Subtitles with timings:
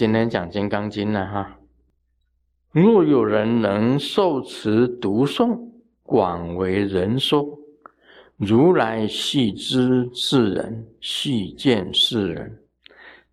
[0.00, 1.58] 今天讲《金刚经》了哈。
[2.70, 5.60] 若有人能受持读诵，
[6.02, 7.46] 广为人说，
[8.38, 12.62] 如来悉知是人，悉见是人，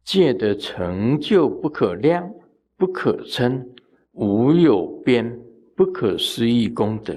[0.03, 2.29] 戒得成就不可量、
[2.75, 3.65] 不可称、
[4.11, 5.39] 无有边、
[5.73, 7.15] 不可思议功德。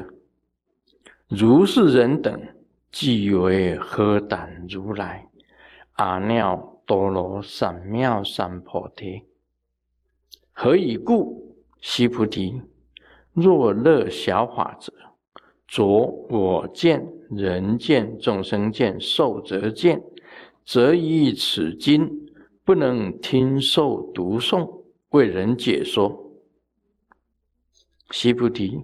[1.27, 2.41] 如是人等，
[2.92, 4.38] 即为何等
[4.69, 5.27] 如来
[5.95, 6.56] 阿耨
[6.87, 9.24] 多罗三藐三菩提。
[10.52, 11.56] 何以故？
[11.80, 12.60] 悉菩提，
[13.32, 14.92] 若乐小法者，
[15.66, 15.84] 着
[16.28, 20.02] 我见、人见、众生见、寿者见，
[20.66, 22.28] 则以此经
[22.64, 26.30] 不能听受读诵，为人解说。
[28.10, 28.78] 悉菩提，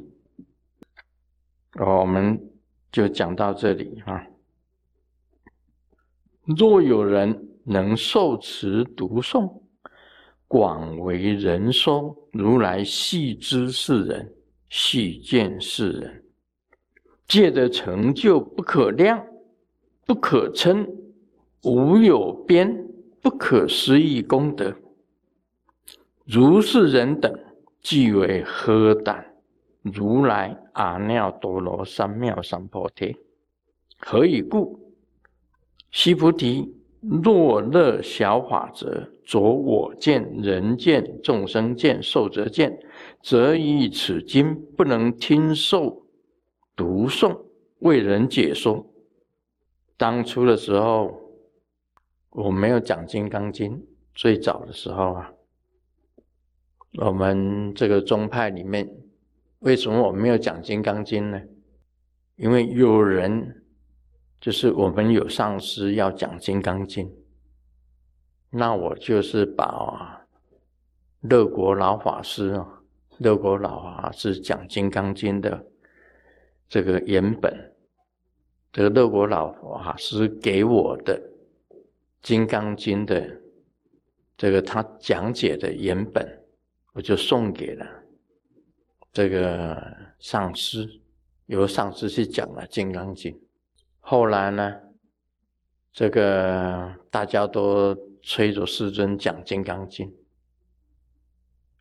[1.79, 2.51] 我们
[2.91, 4.27] 就讲到这里啊。
[6.45, 9.61] 若有人能受持读诵，
[10.49, 14.33] 广为人说，如来悉知世人，
[14.69, 16.25] 悉见世人，
[17.27, 19.27] 戒的成就不可量、
[20.05, 20.87] 不可称、
[21.65, 22.87] 无有边、
[23.21, 24.75] 不可思议功德。
[26.25, 27.37] 如是人等，
[27.81, 29.27] 即为何胆？
[29.83, 33.17] 如来阿耨多罗三藐三菩提。
[33.99, 34.95] 何以故？
[35.91, 36.76] 须菩提。
[37.01, 42.81] 若乐小法者，着我见、人见、众生见、寿者见，
[43.23, 46.07] 则以此经不能听受
[46.75, 47.39] 读诵，
[47.81, 48.87] 为人解说。
[49.97, 51.21] 当初的时候，
[52.31, 53.79] 我没有讲《金刚经》，
[54.15, 55.33] 最早的时候啊，
[56.99, 58.91] 我们这个宗派里面，
[59.61, 61.41] 为什么我没有讲《金刚经》呢？
[62.37, 63.63] 因为有人。
[64.41, 67.07] 就是我们有上师要讲《金刚经》，
[68.51, 70.27] 那我就是把
[71.23, 72.83] 乐国老法师啊，
[73.19, 75.67] 乐国老法师讲《金刚经》的
[76.69, 77.75] 这个原本，
[78.73, 81.19] 这个乐国老法师给我的
[82.23, 83.41] 《金刚经》的
[84.37, 86.45] 这个他讲解的原本，
[86.93, 87.87] 我就送给了
[89.13, 89.83] 这个
[90.19, 91.01] 上师，
[91.47, 93.33] 由上师去讲了《金刚经》。
[94.09, 94.81] 后来呢，
[95.93, 100.09] 这个大家都催着世尊讲《金刚经》。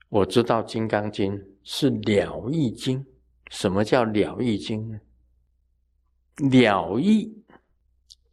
[0.10, 3.06] 我知道《金刚经》是了义经。
[3.52, 5.00] 什么叫了义经呢？
[6.38, 7.44] 了义，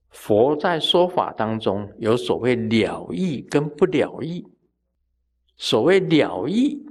[0.08, 4.42] 佛在说法当中有所谓了义跟不了义。
[5.58, 6.82] 所谓了义，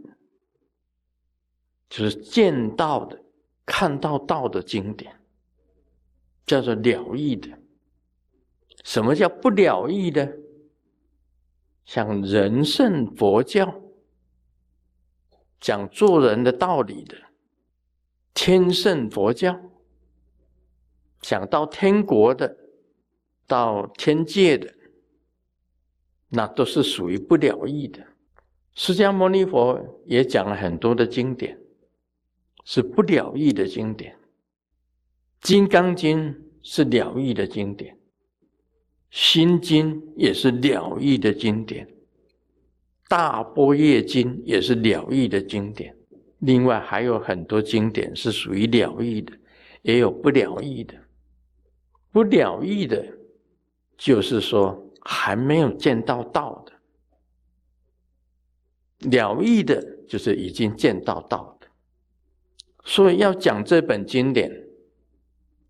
[1.90, 3.20] 就是见到的、
[3.66, 5.20] 看到道的经典。
[6.46, 7.50] 叫做了义的，
[8.84, 10.38] 什么叫不了义的？
[11.86, 13.82] 像人圣佛教
[15.60, 17.18] 讲做人的道理的，
[18.34, 19.60] 天圣佛教
[21.20, 22.56] 讲到天国的，
[23.46, 24.74] 到天界的，
[26.30, 28.06] 那都是属于不了义的。
[28.74, 31.60] 释迦牟尼佛也讲了很多的经典，
[32.64, 34.16] 是不了义的经典。
[35.42, 36.20] 《金刚经》
[36.62, 37.96] 是了义的经典，
[39.10, 41.84] 《心经》也是了义的经典，
[43.10, 45.98] 《大般若经》也是了义的经典。
[46.40, 49.34] 另外还有很多经典是属于了义的，
[49.82, 50.94] 也有不了义的。
[52.12, 53.04] 不了义的，
[53.98, 56.74] 就是说还没有见到道的；
[59.10, 61.68] 了义的，就是已经见到道的。
[62.84, 64.68] 所以要讲这本经典。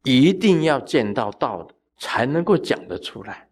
[0.04, 3.48] 一定要见到道的，才能够讲得出来。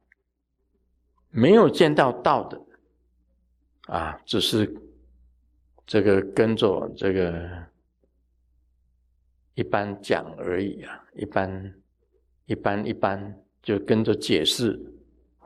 [1.30, 2.62] 没有见到道的，
[3.86, 4.74] 啊，只是
[5.86, 7.64] 这个跟着这个
[9.54, 11.74] 一般讲而已啊，一般
[12.46, 14.80] 一般一般就跟着解释，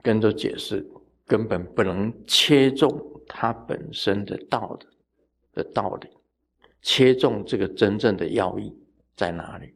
[0.01, 0.87] 跟着解释，
[1.25, 2.89] 根本不能切中
[3.27, 4.87] 它本身的道的
[5.51, 6.09] 的道理，
[6.81, 8.73] 切中这个真正的要义
[9.17, 9.73] 在哪里。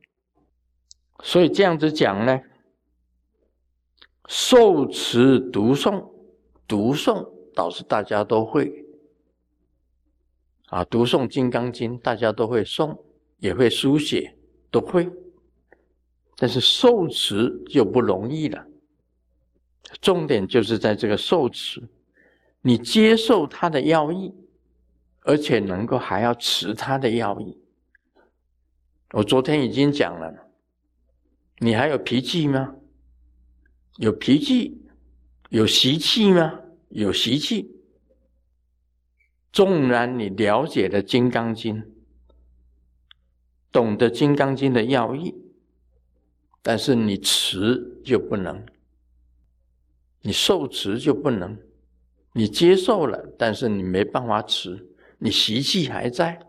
[1.24, 2.40] 所以这样子讲呢，
[4.28, 6.08] 受持读诵，
[6.68, 8.86] 读诵倒是大家都会
[10.68, 12.98] 啊，读诵《金刚经》大家都会诵，
[13.40, 14.38] 也会书写，
[14.70, 15.10] 都会。
[16.36, 18.68] 但是受持就不容易了。
[20.00, 21.82] 重点就是在这个受持，
[22.62, 24.36] 你接受他的要义，
[25.22, 27.58] 而且能够还要持他的要义。
[29.14, 30.47] 我昨天已经讲了。
[31.60, 32.76] 你还有脾气吗？
[33.98, 34.86] 有脾气，
[35.50, 36.60] 有习气吗？
[36.90, 37.72] 有习气。
[39.52, 41.82] 纵然你了解了《金刚经》，
[43.72, 45.34] 懂得《金刚经》的要义，
[46.62, 48.64] 但是你持就不能，
[50.22, 51.58] 你受持就不能，
[52.34, 54.88] 你接受了，但是你没办法持，
[55.18, 56.40] 你习气还在，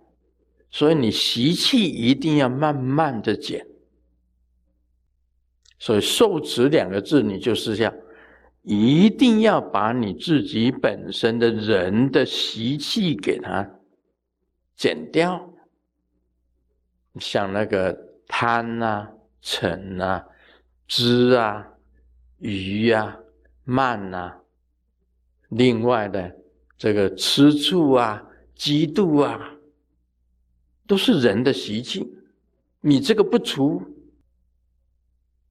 [0.71, 3.67] 所以你习气一定要慢慢的减。
[5.79, 7.93] 所以受持两个字，你就是要。
[8.65, 13.67] 一定要把你自己本身的人的习气给它
[14.77, 15.55] 减掉，
[17.19, 19.11] 像那个贪啊、
[19.43, 20.23] 嗔啊、
[20.87, 21.67] 知啊、
[22.41, 23.17] 愚啊、
[23.65, 24.39] 慢啊，
[25.49, 26.37] 另外的
[26.77, 28.23] 这个吃醋啊、
[28.55, 29.51] 嫉妒啊，
[30.87, 32.07] 都是人的习气。
[32.83, 33.83] 你这个不除，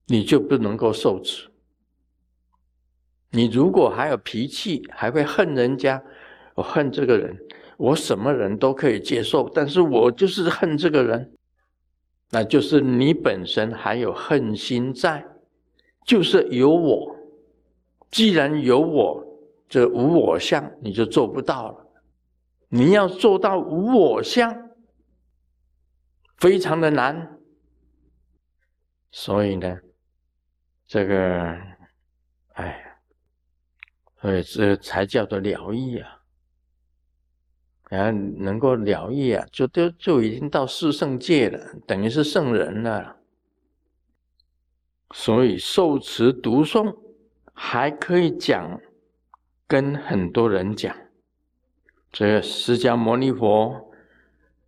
[0.07, 1.49] 你就不能够受持。
[3.29, 6.01] 你如果还有脾气，还会恨人家，
[6.55, 7.37] 我恨这个人，
[7.77, 11.33] 我什么人都可以接受，但是我就是恨这个人，
[12.31, 15.25] 那就是你本身还有恨心在，
[16.05, 17.15] 就是有我。
[18.09, 19.21] 既然有我，
[19.67, 21.85] 这无我相你就做不到了。
[22.69, 24.71] 你要做到无我相，
[26.37, 27.37] 非常的难。
[29.11, 29.77] 所以呢，
[30.87, 31.57] 这个，
[32.53, 32.83] 哎。
[34.19, 36.19] 所以这才叫做疗愈啊！
[37.87, 43.17] 然后能够疗愈啊，就都就已经到四圣界了，等于是圣人了。
[45.13, 46.97] 所以受持读诵
[47.53, 48.81] 还可以讲，
[49.67, 50.97] 跟很多人讲。
[52.11, 53.93] 这释迦牟尼佛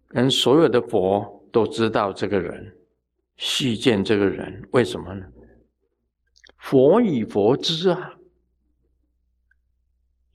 [0.10, 2.77] 跟所有的佛都知道这个人，
[3.36, 5.25] 续见这个人，为什么呢？
[6.59, 8.13] 佛与佛知啊。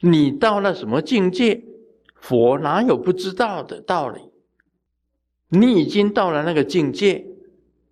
[0.00, 1.64] 你到了什么境界？
[2.16, 4.20] 佛哪有不知道的道理？
[5.48, 7.24] 你已经到了那个境界，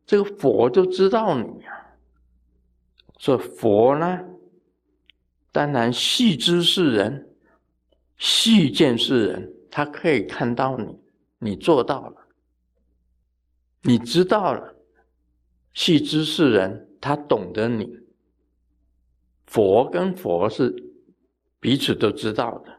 [0.06, 1.96] 这个佛就知道你呀。
[3.18, 4.18] 说佛呢，
[5.52, 7.30] 当然细知是人，
[8.16, 10.98] 细见是人，他可以看到你，
[11.38, 12.16] 你做到了，
[13.82, 14.74] 你知道了，
[15.72, 18.01] 细知是人，他懂得你。
[19.52, 20.74] 佛跟佛是。
[21.62, 22.76] 彼此都知道的，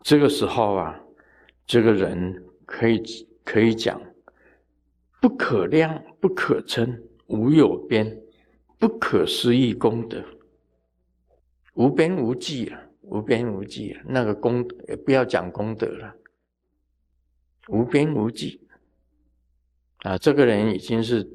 [0.00, 0.98] 这个时候啊，
[1.66, 3.02] 这个人可以
[3.44, 4.00] 可以讲，
[5.20, 8.18] 不可量、不可称、无有边、
[8.78, 10.24] 不可思议功德，
[11.74, 16.14] 无边无际啊，无边无际啊，那个功也不要讲功德了，
[17.68, 18.66] 无边无际。
[19.98, 21.28] 啊，这个人已经是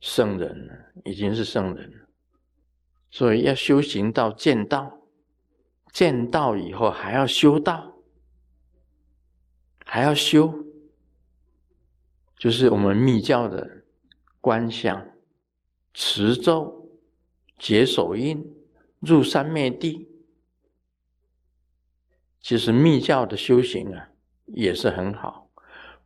[0.00, 2.07] 圣人了，已经是圣人了，
[3.10, 4.94] 所以要修行到见道。
[5.90, 7.96] 见道以后还要修道，
[9.84, 10.66] 还要修，
[12.36, 13.84] 就是我们密教的
[14.40, 15.08] 观想、
[15.94, 16.90] 持咒、
[17.58, 18.54] 解手印、
[19.00, 20.08] 入三昧地。
[22.40, 24.10] 其实密教的修行啊，
[24.44, 25.50] 也是很好。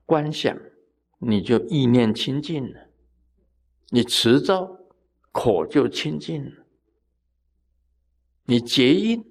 [0.07, 0.57] 观想，
[1.19, 2.89] 你就意念清净了；
[3.89, 4.87] 你持咒，
[5.33, 6.62] 口就清净了；
[8.45, 9.25] 你结印。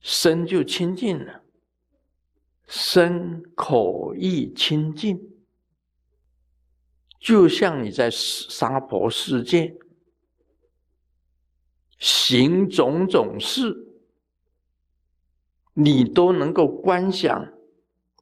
[0.00, 1.42] 身就清净了，
[2.68, 5.20] 身口意清净，
[7.18, 9.76] 就像你在娑婆世界
[11.98, 13.88] 行种种事，
[15.74, 17.52] 你都能够观想，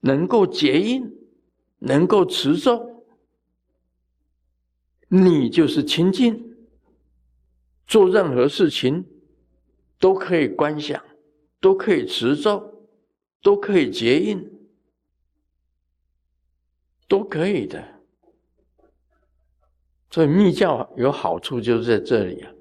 [0.00, 1.14] 能够结印，
[1.78, 3.04] 能够持咒，
[5.08, 6.56] 你就是清净。
[7.87, 9.06] 做任何事情
[9.98, 11.02] 都可以观想。
[11.58, 12.86] 都可以持咒，
[13.42, 14.46] 都可以结印，
[17.08, 17.82] 都可以的。
[20.10, 22.52] 所以密教有好处，就是在这里啊，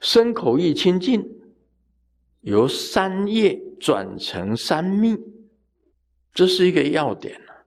[0.00, 1.26] 身口意清净，
[2.42, 5.16] 由三业转成三密，
[6.32, 7.66] 这是一个要点啊。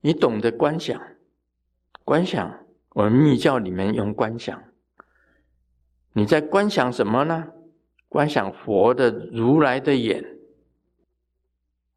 [0.00, 1.02] 你懂得观想，
[2.04, 4.62] 观想，我们密教里面用观想，
[6.14, 7.48] 你在观想什么呢？
[8.08, 10.24] 观想佛的如来的眼，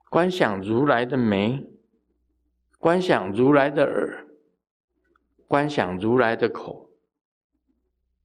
[0.09, 1.63] 观想如来的眉，
[2.79, 4.25] 观想如来的耳，
[5.45, 6.89] 观想如来的口，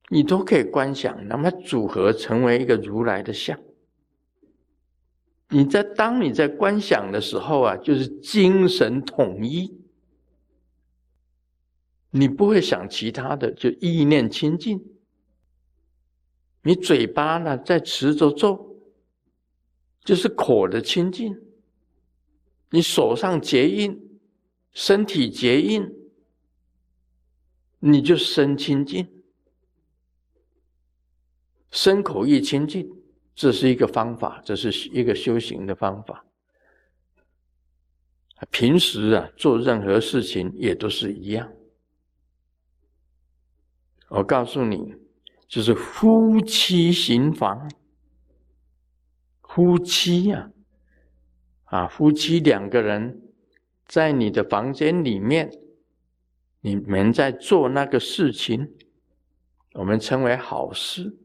[0.08, 3.61] 你都可以观想，那么组合成为一个如来的像。
[5.50, 9.78] 你在当你在观想的时候啊，就是精神统一，
[12.08, 14.82] 你不会想其他的，就意念清净。
[16.62, 18.76] 你嘴巴呢在持着咒，
[20.04, 21.37] 就是口的清净，
[22.71, 24.21] 你手上结印，
[24.73, 25.88] 身体结印，
[27.81, 29.09] 你就身清净，
[31.71, 32.90] 身口意清净，
[33.35, 36.25] 这是一个方法，这是一个修行的方法。
[38.50, 41.52] 平时啊，做任何事情也都是一样。
[44.09, 44.95] 我告诉你，
[45.52, 47.71] 就是夫妻行房，
[49.42, 50.50] 夫妻呀。
[51.64, 53.21] 啊，夫妻两个人
[53.85, 55.50] 在你的房间里面，
[56.62, 58.66] 你们在做那个事情，
[59.75, 61.18] 我们称为好事。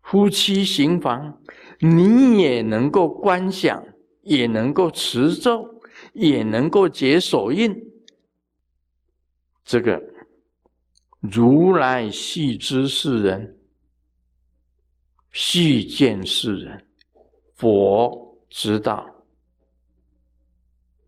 [0.00, 1.42] 夫妻行房，
[1.80, 3.84] 你也能够观想，
[4.22, 5.80] 也能够持咒，
[6.12, 7.74] 也能够解手印。
[9.64, 10.00] 这个
[11.32, 13.58] 如来细知世人，
[15.32, 16.86] 细见世人，
[17.54, 18.22] 佛。
[18.50, 19.04] 知道，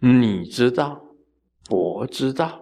[0.00, 1.00] 你知道，
[1.70, 2.61] 我知道，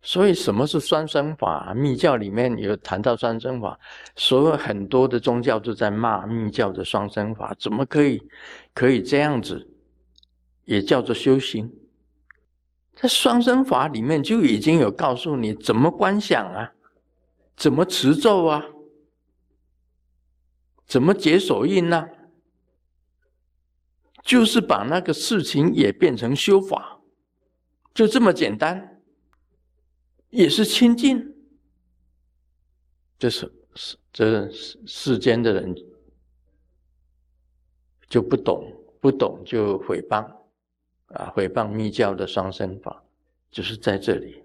[0.00, 1.74] 所以什么是双生法？
[1.74, 3.78] 密教里面有谈到双生法，
[4.16, 8.22] 所有很多的宗教都在骂密教的双生法，怎么可以
[8.72, 9.68] 可以这样子？
[10.64, 11.70] 也叫做修行，
[13.04, 16.72] 在双生法里面就已经有告诉你怎么观想啊，
[17.54, 18.64] 怎么持咒啊，
[20.86, 22.08] 怎么解手印呢？
[24.22, 26.98] 就是把那个事情也变成修法，
[27.92, 29.02] 就这么简单，
[30.30, 31.30] 也是清净。
[33.18, 35.74] 这是世这世世间的人
[38.08, 40.26] 就不懂，不懂就诽谤
[41.14, 43.02] 啊，诽谤密教的双生法，
[43.50, 44.44] 就是在这里。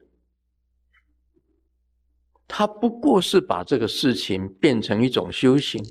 [2.48, 5.84] 他不过是把这个事情变成一种修行，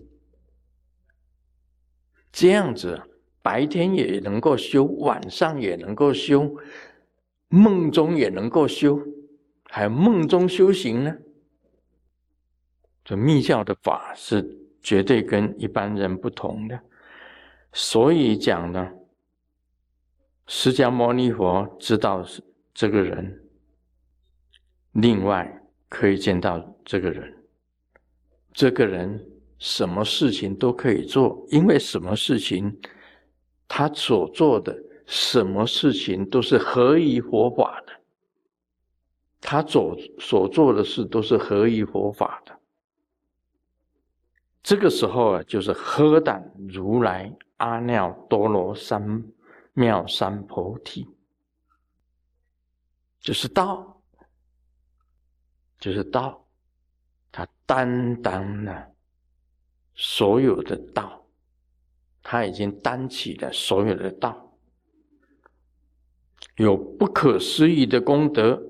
[2.33, 3.03] 这样子。
[3.41, 6.55] 白天也能够修，晚上也能够修，
[7.49, 9.01] 梦中也能够修，
[9.71, 11.17] 还梦中修行呢。
[13.05, 14.45] 这密教的法是
[14.83, 16.79] 绝对跟一般人不同的，
[17.73, 18.93] 所以讲呢，
[20.51, 23.45] 释迦牟尼佛知道是这个人，
[24.93, 27.35] 另外可以见到这个人，
[28.55, 29.23] 这个人
[29.59, 32.81] 什么事情都可以做，因为什么事情。
[33.71, 34.75] 他所做的
[35.05, 37.93] 什么事情都是合于佛法的，
[39.43, 42.59] 他所所做的事都是合于佛法的。
[44.63, 49.23] 这个时候啊，就是喝胆如来阿耨多罗三
[49.79, 51.07] 妙三菩提，
[53.21, 54.03] 就是道，
[55.79, 56.49] 就是道，
[57.31, 58.93] 他担当了
[59.95, 61.15] 所有的道。
[62.21, 64.59] 他已经担起了所有的道，
[66.57, 68.61] 有不可思议的功德，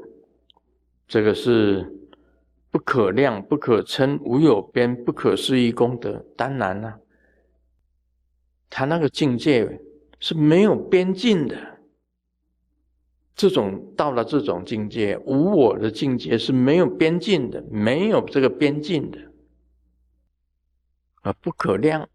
[1.09, 1.93] 这个是
[2.71, 6.25] 不可量、不可称、无有边、不可思议功德。
[6.37, 7.01] 当然了，
[8.71, 9.81] 他那个境界
[10.21, 11.79] 是没有边境的，
[13.35, 19.33] 这种到了这种境界，无我的境界是没有边境的，没有这个边境的，
[21.23, 22.09] 啊，不可量。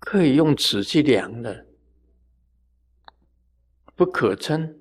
[0.00, 1.66] 可以用尺去量的，
[3.96, 4.78] 不可称。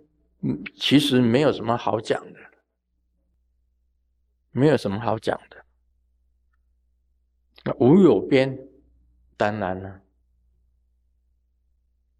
[0.75, 2.39] 其实没有什么好讲的，
[4.51, 5.65] 没有什么好讲的。
[7.65, 8.59] 那无有边，
[9.35, 10.01] 当然了，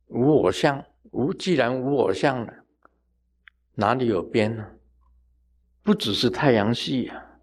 [0.08, 0.84] 无我相。
[1.12, 2.54] 无既然无我相了，
[3.76, 4.68] 哪里有边呢？
[5.82, 7.40] 不只是太阳系呀，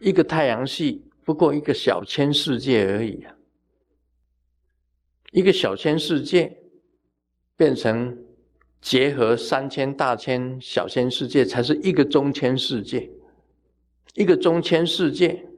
[0.00, 3.34] 一个太阳系不过一个小千世界而已啊。
[5.32, 6.56] 一个小千世界
[7.56, 8.16] 变成
[8.80, 13.10] 结合三千大千小千世界，才是一个中千世界。
[14.14, 15.48] 一个中千世界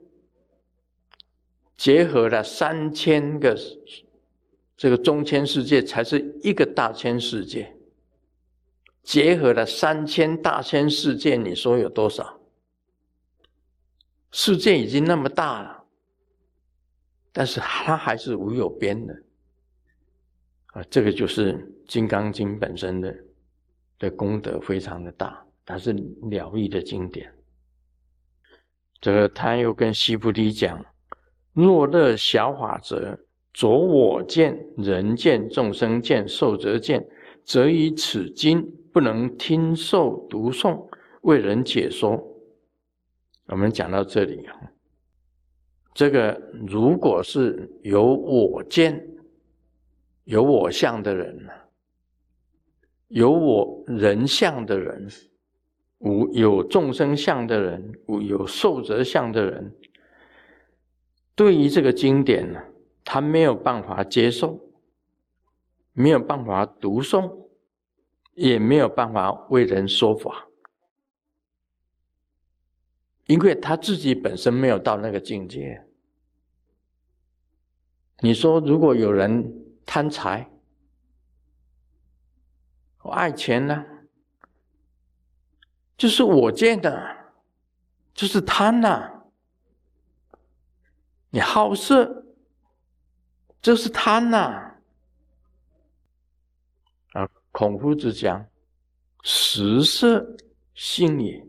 [1.77, 3.57] 结合了三千个
[4.79, 7.75] 这个中千世界，才是一个大千世界。
[9.03, 12.39] 结合了三千大千世界，你说有多少？
[14.31, 15.85] 世界已经那么大了，
[17.33, 19.23] 但是它还是无有边的。
[20.67, 21.55] 啊，这个就是
[21.89, 23.17] 《金刚经》本身的
[23.99, 25.93] 的功德非常的大，它是
[26.31, 27.35] 了义的经典。
[29.01, 30.85] 这个他又跟西菩提讲：
[31.53, 33.19] 若乐小法者，
[33.53, 37.07] 着我见、人见、众生见、寿者见，
[37.45, 40.89] 则以此经不能听受读诵，
[41.23, 42.23] 为人解说。
[43.47, 44.55] 我们讲到这里啊，
[45.95, 49.05] 这个如果是有我见。
[50.25, 51.51] 有我相的人呢，
[53.07, 55.09] 有我人相的人，
[56.01, 59.75] 无有众生相的人，无有受者相的人，
[61.35, 62.61] 对于这个经典呢，
[63.11, 64.61] 他没有办法接受，
[65.95, 67.49] 没有办法读诵，
[68.35, 70.47] 也没有办法为人说法，
[73.25, 75.89] 因为他自己本身没有到那个境界。
[78.19, 79.55] 你说，如果有人
[79.87, 80.51] 贪财，
[83.01, 83.87] 我爱钱呢，
[85.97, 87.33] 就是我见的，
[88.13, 89.23] 就是贪呐。
[91.31, 92.27] 你好色，
[93.61, 94.75] 这是贪呐。
[97.13, 98.45] 啊，孔夫子讲，
[99.23, 100.37] 食色
[100.75, 101.47] 性也，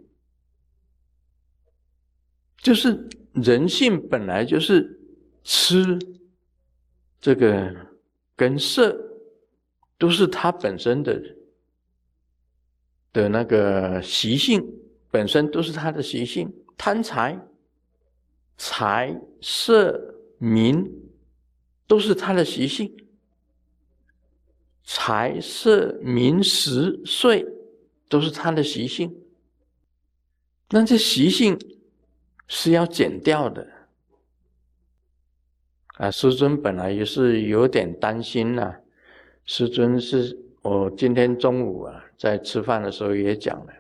[2.58, 5.00] 就是人性本来就是
[5.44, 6.00] 吃。
[7.22, 7.75] 这个
[8.36, 8.98] 跟色
[9.98, 11.22] 都是他本身的
[13.12, 14.66] 的那个习性，
[15.12, 16.50] 本身都是他的习性。
[16.78, 17.38] 贪财、
[18.58, 20.89] 财色名
[21.89, 22.96] 都是他的习性。
[24.84, 27.43] 财色名食睡
[28.08, 29.24] 都是他的习性。
[30.69, 31.58] 那这习性
[32.48, 33.67] 是要减掉的。
[35.96, 38.81] 啊，师尊本来也是有点担心呐。
[39.46, 43.74] 师尊是我今天中午啊，在吃饭的时候也讲了，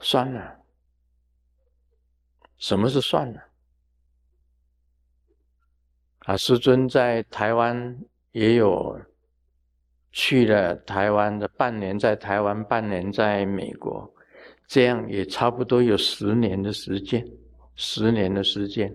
[0.00, 0.58] 算了。
[2.58, 3.40] 什么是算了？
[6.24, 7.98] 啊，师尊在台湾
[8.30, 9.00] 也有
[10.12, 14.08] 去了台湾的半年，在台湾半年，在美国，
[14.66, 17.26] 这样也差不多有十年的时间，
[17.74, 18.92] 十年的时间。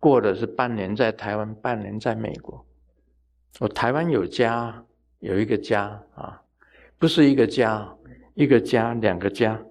[0.00, 2.64] 过的是半年在台湾，半年在美国。
[3.60, 4.84] 我台湾有家，
[5.18, 6.40] 有一个家啊，
[6.98, 7.86] 不是一个家，
[8.34, 9.62] 一个家，两个家，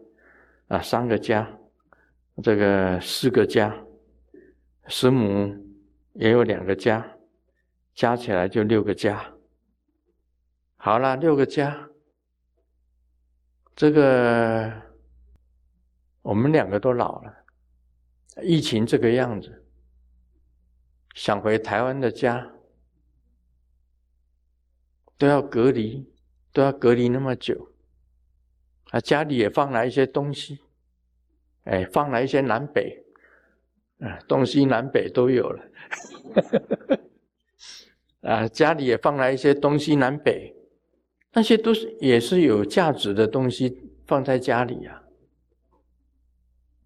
[0.68, 1.50] 啊，三个家，
[2.44, 3.76] 这个四个家，
[4.88, 5.54] 师母
[6.14, 7.18] 也有两个家，
[7.94, 9.34] 加起来就六个家。
[10.76, 11.90] 好了，六个家，
[13.76, 14.72] 这个
[16.22, 17.34] 我们两个都老了，
[18.42, 19.66] 疫情这个样子。
[21.14, 22.52] 想回台湾的家，
[25.18, 26.10] 都要隔离，
[26.54, 27.74] 都要隔离那么久，
[28.92, 30.62] 啊，家里也放了一些东西，
[31.66, 33.06] 哎，放了一些南北，
[34.02, 35.64] 啊，东西南北都有了，
[38.30, 40.54] 啊，家里也放了一些东西南北，
[41.34, 45.04] 那些都是也是有价值的东西放在家里呀，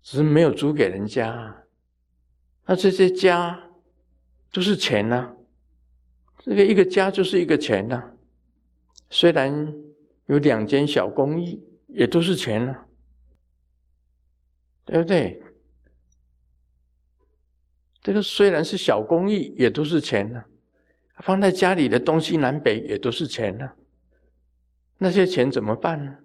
[0.04, 1.66] 只是没有租给人家，
[2.66, 3.62] 那这些家。
[4.52, 5.36] 都是钱呐，
[6.40, 8.14] 这个一个家就是一个钱呐。
[9.10, 9.76] 虽然
[10.28, 12.86] 有两间小公寓，也都是钱呐，
[14.86, 15.44] 对不对？
[18.06, 20.46] 这个虽然是小公寓，也都是钱啊。
[21.22, 23.76] 放在家里的东西南北也都是钱啊。
[25.00, 26.18] 那些钱怎么办呢？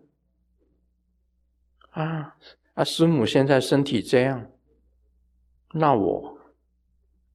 [1.93, 2.37] 啊
[2.75, 2.85] 啊！
[2.85, 4.51] 师母现在身体这样，
[5.73, 6.39] 那我。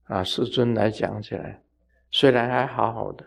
[0.03, 1.63] 啊，师尊来讲起来，
[2.11, 3.25] 虽然还好好的，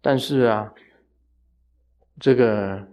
[0.00, 0.72] 但是啊，
[2.20, 2.86] 这个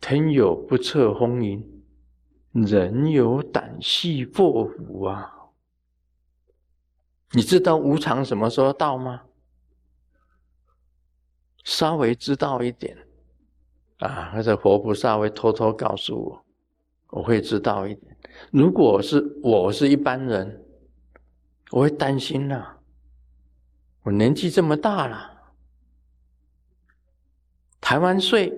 [0.00, 1.79] 天有不测风云，
[2.52, 5.36] 人有胆细祸福啊！
[7.32, 9.22] 你知道无常什么时候到吗？
[11.62, 12.96] 稍微知道一点
[13.98, 16.44] 啊，或者佛菩萨会偷偷告诉我，
[17.10, 18.16] 我会知道一点。
[18.50, 20.64] 如果是我是一般人，
[21.70, 22.78] 我会担心呐。
[24.02, 25.52] 我年纪这么大了，
[27.80, 28.52] 台湾岁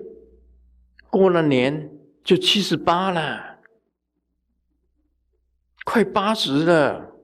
[1.11, 1.91] 过了年
[2.23, 3.52] 就七十八了，
[5.83, 7.15] 快八十了，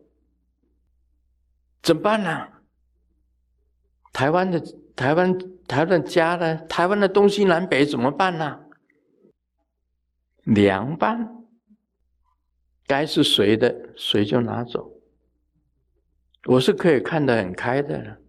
[1.81, 2.47] 怎么办呢？
[4.11, 4.59] 台湾的
[4.95, 6.55] 台湾台湾家呢？
[6.67, 8.65] 台湾的东西南北怎么办呢？
[10.43, 11.35] 凉拌。
[12.85, 14.91] 该是谁的，谁就拿走。
[16.45, 18.19] 我是可以看得很开的，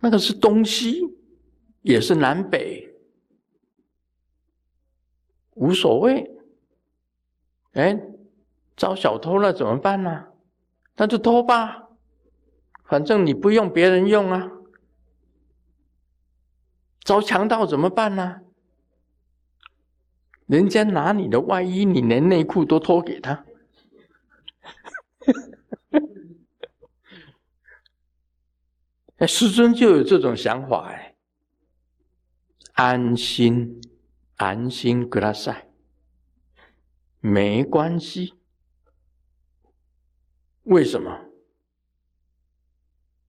[0.00, 1.02] 那个是东西，
[1.82, 2.88] 也是南北，
[5.50, 6.28] 无所谓。
[7.72, 8.00] 哎，
[8.76, 10.28] 遭小偷了怎么办呢？
[10.96, 11.88] 那就偷吧，
[12.84, 14.50] 反正你不用，别人用啊。
[17.02, 18.42] 遭强盗怎么办呢？
[20.46, 23.44] 人家拿你的外衣，你连内裤都脱给他。
[29.16, 31.14] 哎，师尊就有这种想法哎，
[32.74, 33.80] 安心，
[34.36, 35.70] 安心给他晒，
[37.20, 38.34] 没关系。
[40.64, 41.20] 为什么？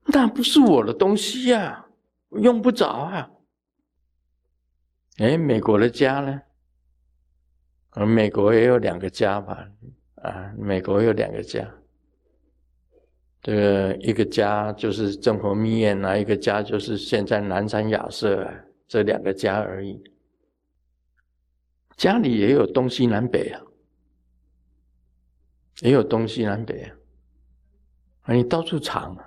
[0.05, 1.87] 那不是我的东西呀，
[2.31, 3.31] 用不着啊。
[5.17, 6.41] 哎，美国的家呢？
[7.91, 9.69] 而美国也有两个家吧？
[10.15, 11.69] 啊，美国有两个家。
[13.41, 18.49] 这个一个家就是正和密院啊，一个家就是现在南山雅舍，
[18.87, 20.03] 这两个家而已。
[21.95, 23.61] 家里也有东西南北啊，
[25.81, 26.95] 也有东西南北啊。
[28.27, 29.17] 你到处藏？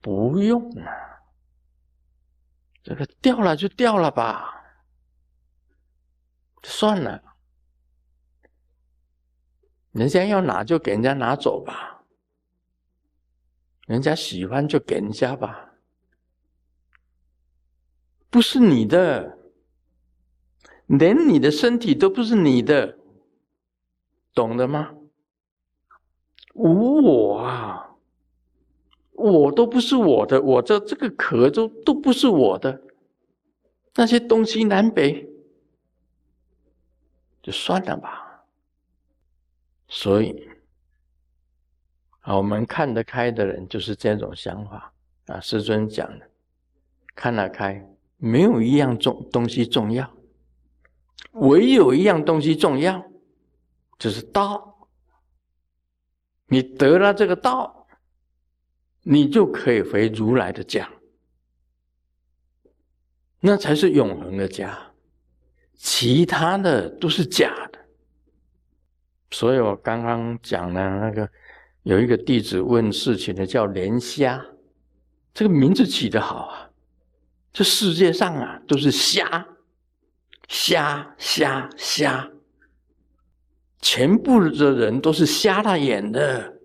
[0.00, 0.92] 不用啊，
[2.82, 4.62] 这个掉了就掉了吧，
[6.62, 7.22] 算了，
[9.92, 12.04] 人家要拿就给人家拿走吧，
[13.86, 15.72] 人家喜欢就给人家吧，
[18.28, 19.38] 不是你的，
[20.84, 22.98] 连你的身体都不是你的，
[24.34, 24.94] 懂了吗？
[26.54, 27.82] 无我啊。
[29.16, 32.82] 我都不是我的，我这这个壳都都不是我的，
[33.94, 35.30] 那些东西南北
[37.40, 38.44] 就算了吧。
[39.86, 40.48] 所以，
[42.22, 44.92] 啊，我们看得开的人就是这种想法
[45.26, 45.38] 啊。
[45.38, 46.28] 师尊讲的，
[47.14, 50.12] 看得开，没有一样重东西重要，
[51.34, 53.00] 唯有一样东西重要，
[53.96, 54.73] 就是道。
[56.46, 57.80] 你得了这个道。
[59.06, 60.90] 你就可以回如来的家，
[63.38, 64.94] 那才是永恒的家，
[65.76, 67.78] 其他的都是假的。
[69.30, 71.30] 所以我刚刚讲的那个，
[71.82, 74.42] 有一个弟子问事情的叫莲虾，
[75.34, 76.70] 这个名字起得好啊！
[77.52, 79.46] 这世界上啊，都是瞎，
[80.48, 82.30] 瞎瞎瞎，
[83.84, 86.58] 全部的人都是瞎了眼的。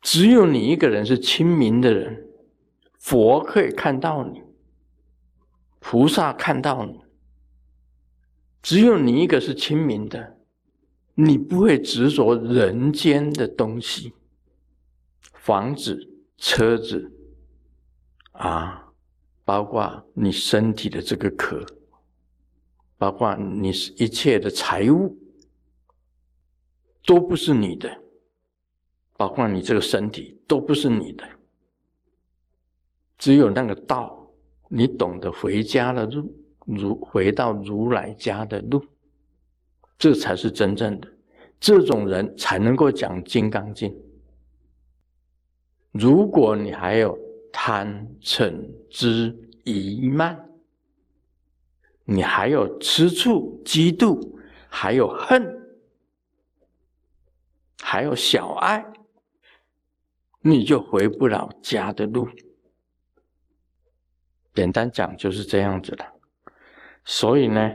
[0.00, 2.24] 只有你一个人是清明的人，
[3.00, 4.40] 佛可以看到你，
[5.80, 7.00] 菩萨看到你。
[8.62, 10.38] 只有你一个是清明的，
[11.14, 14.14] 你不会执着人间的东西，
[15.32, 15.98] 房子、
[16.38, 17.10] 车子，
[18.32, 18.92] 啊，
[19.44, 21.66] 包括你身体的这个壳，
[22.96, 25.18] 包括你一切的财物，
[27.04, 28.00] 都不是你的。
[29.16, 31.24] 包括你这个身体都不是你的，
[33.16, 34.28] 只有那个道，
[34.68, 36.34] 你懂得回家的路，
[36.66, 38.84] 如回到如来家的路，
[39.96, 41.08] 这才是真正的。
[41.60, 43.88] 这种人才能够讲《金刚经》。
[45.92, 47.16] 如果你还有
[47.52, 48.52] 贪嗔
[48.90, 50.44] 痴疑慢，
[52.04, 54.36] 你还有吃醋嫉妒，
[54.68, 55.63] 还有恨，
[57.80, 58.84] 还有小爱。
[60.40, 62.28] 你就回不了家的路。
[64.52, 66.04] 简单讲就是这样子的。
[67.04, 67.72] 所以呢，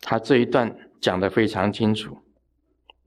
[0.00, 2.16] 他这一段讲的非常清楚。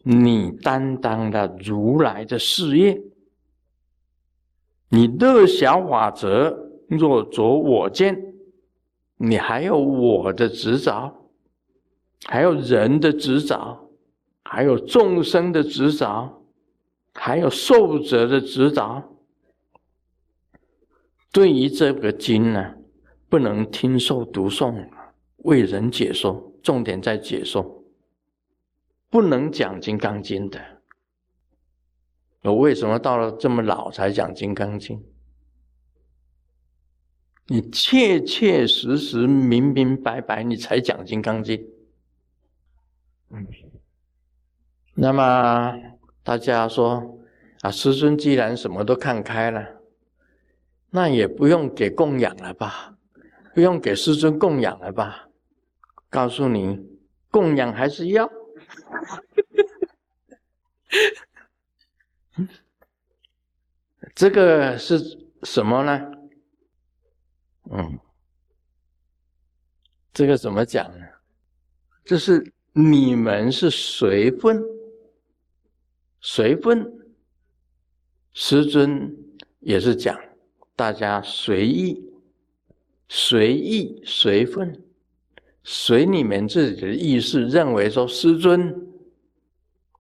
[0.03, 2.99] 你担当了如来的事业，
[4.89, 8.33] 你乐小法则，若着我见，
[9.17, 11.29] 你还有我的执着，
[12.25, 13.90] 还有人的执着，
[14.51, 16.37] 还有众生的执着。
[17.13, 19.17] 还有受者的指导，
[21.29, 22.75] 对于这个经呢，
[23.27, 24.89] 不能听受读诵，
[25.39, 27.83] 为人解说，重点在解说，
[29.09, 30.81] 不能讲《金刚经》的。
[32.43, 34.97] 我为什么到了这么老才讲《金刚经》？
[37.47, 41.57] 你切切实实、明明白白，你才讲《金刚经》。
[43.31, 43.45] 嗯，
[44.93, 45.75] 那么。
[46.23, 47.17] 大家说
[47.62, 49.82] 啊，师尊既然什么都看开了，
[50.91, 52.95] 那也不用给供养了吧？
[53.56, 55.27] 不用给师尊供养了吧？
[56.12, 56.80] 告诉你，
[57.32, 58.32] 供养还是要。
[64.13, 64.99] 这个是
[65.41, 66.12] 什么呢？
[67.71, 67.99] 嗯，
[70.13, 71.06] 这个怎么讲呢？
[72.06, 74.63] 就是你们是随分。
[76.21, 76.89] 随分，
[78.31, 79.17] 师尊
[79.60, 80.17] 也是讲
[80.75, 81.99] 大家随意、
[83.10, 84.84] 随意、随分，
[85.63, 88.88] 随你们自己的意识认为说师尊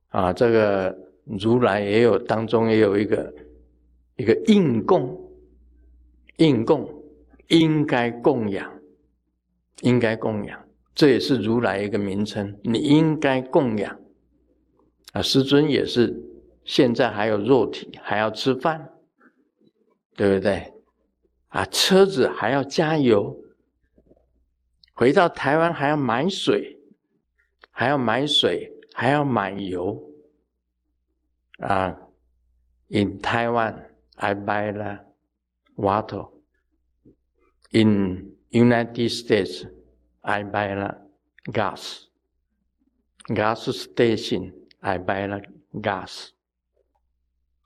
[0.09, 3.33] 啊，这个如来也有当中也有一个
[4.17, 5.19] 一个应供，
[6.37, 6.87] 应供
[7.47, 8.71] 应该供养，
[9.81, 12.55] 应该供养，这也是如来一个名称。
[12.63, 13.99] 你应该供养
[15.11, 16.21] 啊，师尊也是，
[16.63, 18.93] 现在还有肉体，还要吃饭，
[20.15, 20.73] 对不对？
[21.49, 23.37] 啊，车子还要加油，
[24.93, 26.79] 回到台湾还要买水，
[27.71, 30.01] 还要买水，还要买油。
[31.59, 31.95] 啊
[32.87, 34.99] ，in Taiwan I buy the
[35.75, 36.29] water.
[37.71, 39.65] In United States
[40.21, 40.97] I buy the
[41.51, 42.05] gas.
[43.27, 45.41] Gas station I buy the
[45.79, 46.29] gas.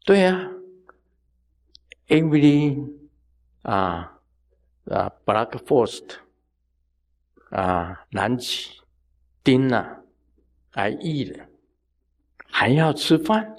[0.06, 0.52] 对呀
[2.08, 2.94] ，every
[3.64, 4.20] 啊
[4.86, 6.18] 啊，Black Forest
[7.50, 8.82] 啊，南起
[9.44, 10.02] 丁啊，
[10.74, 11.48] 来意的，
[12.48, 13.56] 还要吃饭，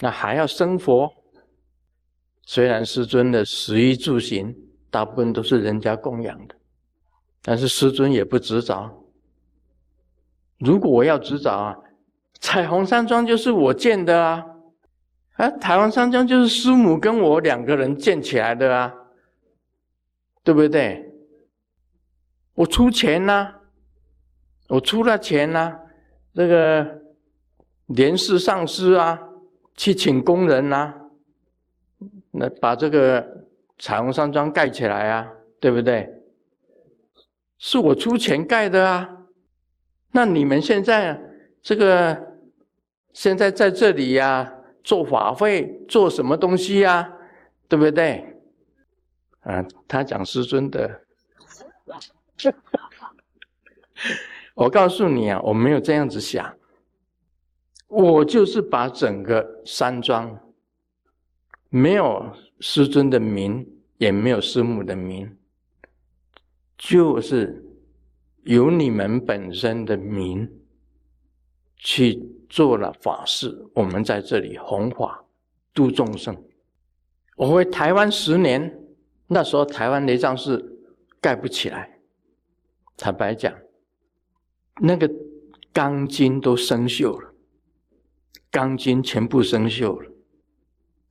[0.00, 1.12] 那还要生活。
[2.42, 4.56] 虽然师尊的食衣住行
[4.90, 6.56] 大部分都是人家供养的，
[7.42, 9.04] 但是师尊也不执着。
[10.58, 11.76] 如果我要执着啊，
[12.40, 14.46] 彩虹山庄就是我建的啊。
[15.34, 18.94] 啊，台湾山庄就是师母跟我两个人建起来的啊，
[20.42, 21.12] 对不对？
[22.54, 23.52] 我出钱呐，
[24.68, 25.78] 我出了钱呐，
[26.34, 27.02] 这个
[27.88, 29.20] 连氏上师啊，
[29.76, 30.94] 去请工人呐，
[32.30, 33.44] 那把这个
[33.78, 36.10] 彩虹山庄盖起来啊，对不对？
[37.58, 39.26] 是我出钱盖的啊，
[40.12, 41.20] 那你们现在
[41.66, 42.16] 这个
[43.12, 44.52] 现在在这里呀？
[44.84, 47.12] 做法会做什么东西呀？
[47.66, 48.24] 对不对？
[49.40, 51.00] 啊，他讲师尊的。
[54.54, 56.56] 我告诉你啊，我没有这样子想，
[57.88, 60.38] 我就是把整个山庄
[61.68, 65.36] 没有师尊的名，也没有师母的名，
[66.78, 67.60] 就是
[68.44, 70.48] 有你们本身的名
[71.76, 72.32] 去。
[72.48, 75.24] 做了法事，我们在这里弘法
[75.74, 76.44] 度众生。
[77.36, 78.78] 我回台湾十年，
[79.26, 80.78] 那时候台湾雷藏寺
[81.20, 81.98] 盖不起来，
[82.96, 83.52] 坦白讲，
[84.80, 85.10] 那个
[85.72, 87.34] 钢筋都生锈了，
[88.48, 90.08] 钢筋全部生锈了，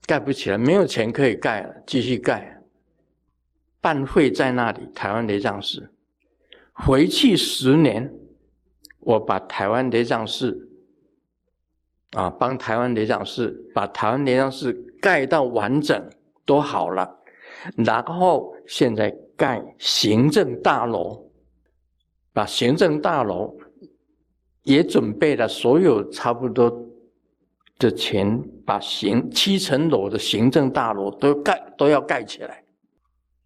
[0.08, 2.64] 盖不起来，没有钱可以盖了，继续盖。
[3.82, 5.92] 办会在那里，台湾雷藏寺，
[6.72, 8.12] 回去十年，
[9.06, 10.70] 我把台湾雷藏寺。
[12.12, 16.10] 啊，帮台湾雷藏寺把台湾雷藏寺盖到完整
[16.46, 17.20] 都好了，
[17.76, 21.30] 然后现在盖行政大楼，
[22.32, 23.54] 把行政大楼
[24.64, 26.72] 也准备了所有差不多
[27.80, 32.64] 的钱，把行七层楼的行政大楼都盖都要盖起来，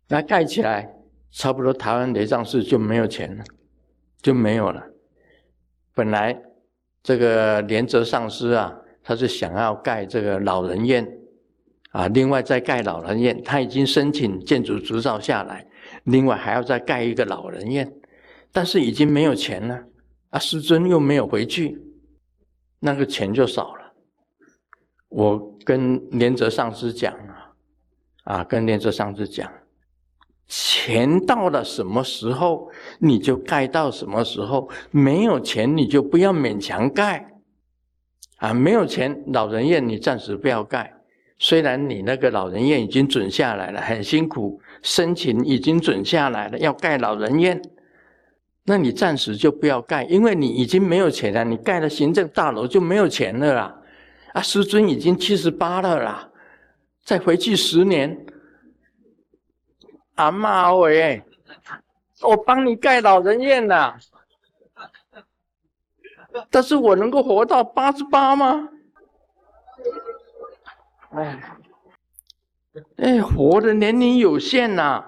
[0.08, 0.94] 那盖起来
[1.32, 3.44] 差不多台湾雷藏寺就没有钱了，
[4.22, 4.89] 就没有了，
[6.00, 6.24] 本来。
[7.02, 11.08] 这个莲泽上师啊，他是想要盖这个老人院，
[11.92, 15.66] 啊，另外再盖老人院，他已经申请建筑执照下来，
[16.04, 17.90] 另外还要再盖一个老人院，
[18.52, 19.82] 但是已经没有钱了，
[20.30, 21.82] 啊，师尊又没有回去，
[22.82, 23.94] 那个钱就少了。
[25.08, 27.54] 我跟莲泽上师讲啊，
[28.26, 29.50] 啊，跟莲泽上师讲。
[30.50, 34.68] 钱到了什么时候，你就盖到什么时候。
[34.90, 37.34] 没有钱，你就不要勉强盖。
[38.38, 40.92] 啊，没有钱，老人院你暂时不要盖。
[41.38, 47.62] 虽然你那个老人院已经准下来了，很辛苦，申请已经准下来了，要盖老人院，
[48.66, 51.44] 那你暂时就不要盖，因为你已经没有钱了。
[51.46, 53.76] 你盖了行政大楼就没有钱了啦。
[54.34, 56.30] 啊，师尊已经七十八了啦，
[57.06, 58.26] 再回去十年。
[60.20, 61.24] 阿妈喂，
[62.22, 63.98] 我帮你盖老人院了，
[66.50, 68.68] 但是我能够活到八十八吗？
[71.12, 71.42] 哎，
[72.98, 75.02] 哎，活的年龄有限呐，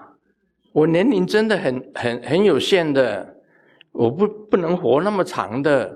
[0.72, 3.36] 我年龄真的很很很有限的，
[3.90, 5.94] 我不不能活那么长的。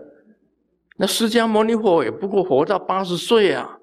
[0.98, 3.78] 那释迦牟尼佛也不过活到八十岁啊，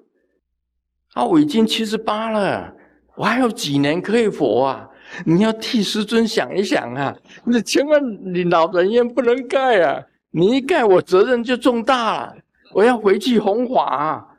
[1.14, 2.72] 啊，我已经七十八了，
[3.16, 4.90] 我还有几年可以活啊？
[5.24, 7.14] 你要替师尊想一想啊！
[7.44, 10.02] 你千万你老人院不能盖啊！
[10.30, 12.36] 你一盖，我责任就重大了。
[12.72, 14.36] 我要回去弘法，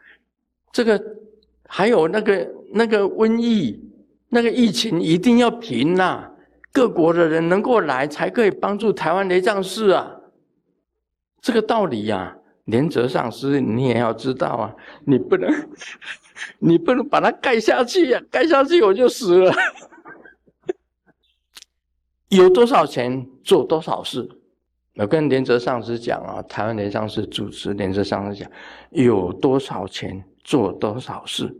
[0.72, 1.02] 这个
[1.68, 3.80] 还有那个那个瘟疫，
[4.30, 6.30] 那个疫情一定要平呐！
[6.74, 10.12] 各国的人能够来，才可以帮助台湾雷藏寺啊！
[11.42, 12.36] 这个道理呀，
[12.66, 14.76] 连泽上师你也要知道啊！
[15.06, 15.50] 你不能，
[16.60, 18.22] 你不能把它盖下去呀！
[18.30, 19.54] 盖下去我就死了。
[22.36, 24.28] 有多少钱做多少事。
[24.96, 28.50] 我跟连泽上司讲啊，台湾连上司主持，连泽上司讲，
[28.92, 31.54] 有多少钱做多少事。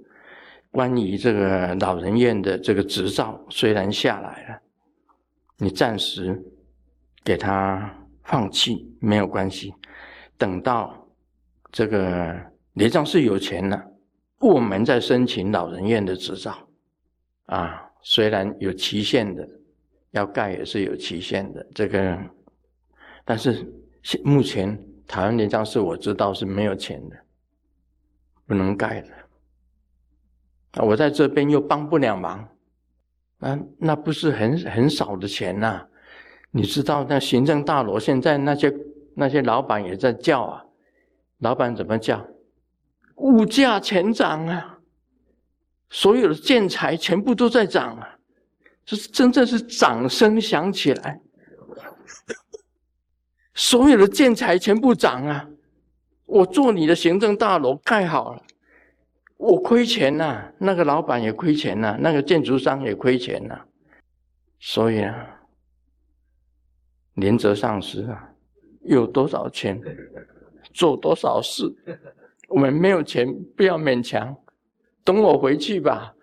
[0.72, 4.60] 关于这个老人院的这个执照，虽然下来了，
[5.58, 6.42] 你暂时
[7.24, 9.74] 给他放弃没有关系，
[10.38, 11.08] 等到
[11.72, 12.36] 这个
[12.74, 13.82] 连上是有钱了，
[14.40, 16.56] 我们再申请老人院的执照，
[17.46, 19.48] 啊，虽然有期限的，
[20.16, 22.18] 要盖也是有期限的，这个，
[23.24, 23.66] 但是
[24.02, 27.16] 现目前台湾连上是我知道是没有钱的，
[28.46, 29.10] 不能盖的。
[30.84, 32.48] 我在这边又帮不了忙，
[33.40, 35.86] 那那不是很很少的钱呐？
[36.52, 38.74] 你知道那行政大楼现在那些
[39.16, 40.66] 那些老板也在叫啊，
[41.40, 42.26] 老板怎么叫？
[43.16, 44.80] 物价全涨啊，
[45.90, 48.15] 所有的建材全部都在涨啊，
[48.86, 51.20] 这是真正是掌声响起来，
[53.54, 55.50] 所有的建材全部涨啊！
[56.26, 58.42] 我做你的行政大楼盖好了。
[59.38, 63.60] 我亏钱呐，那个老板也亏钱呐，那个建筑商也亏钱呐，
[64.60, 65.42] 所以啊，
[67.16, 68.32] 连泽上司啊，
[68.84, 69.82] 有多少钱
[70.74, 71.64] 做多少事，
[72.48, 74.36] 我们没有钱不要勉强，
[75.04, 76.16] 等我回去吧，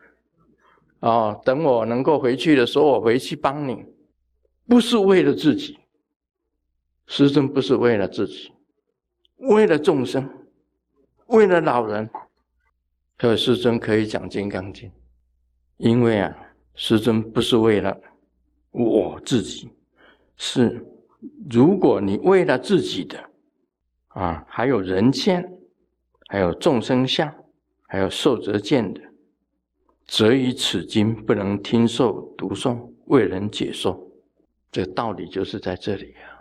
[1.02, 3.84] 哦，等我能够回去的时候，我回去帮你，
[4.66, 5.78] 不是为了自己，
[7.06, 8.52] 师尊不是为了自己，
[9.36, 10.28] 为了众生，
[11.26, 12.08] 为了老人。
[13.18, 14.88] 可师尊可以讲《金刚经》，
[15.76, 16.36] 因为啊，
[16.74, 17.96] 师尊不是为了
[18.70, 19.70] 我自己，
[20.36, 20.84] 是
[21.48, 23.30] 如果你为了自己的
[24.08, 25.48] 啊，还有人间，
[26.28, 27.32] 还有众生相，
[27.86, 29.00] 还有受则见的，
[30.06, 33.98] 则以此经不能听受读诵，为人解说。
[34.70, 36.31] 这道理就是在这里啊。